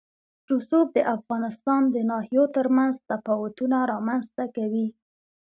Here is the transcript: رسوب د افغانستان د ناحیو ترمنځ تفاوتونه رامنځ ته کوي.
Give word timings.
رسوب 0.51 0.87
د 0.93 0.99
افغانستان 1.15 1.81
د 1.95 1.95
ناحیو 2.11 2.43
ترمنځ 2.55 2.93
تفاوتونه 3.11 3.77
رامنځ 3.91 4.23
ته 4.35 4.43
کوي. 4.55 4.87